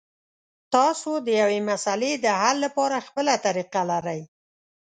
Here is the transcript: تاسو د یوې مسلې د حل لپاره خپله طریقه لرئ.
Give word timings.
تاسو 0.73 1.11
د 1.25 1.27
یوې 1.41 1.59
مسلې 1.69 2.11
د 2.23 2.25
حل 2.41 2.57
لپاره 2.65 3.05
خپله 3.07 3.33
طریقه 3.45 3.81
لرئ. 3.91 4.21